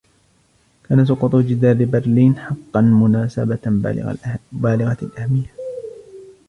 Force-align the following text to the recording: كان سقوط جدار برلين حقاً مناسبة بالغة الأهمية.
كان 0.83 1.05
سقوط 1.05 1.35
جدار 1.35 1.85
برلين 1.85 2.35
حقاً 2.37 2.81
مناسبة 2.81 3.59
بالغة 4.55 4.97
الأهمية. 5.03 5.53